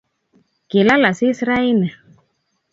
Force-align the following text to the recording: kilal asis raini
kilal 0.69 1.03
asis 1.09 1.39
raini 1.47 1.87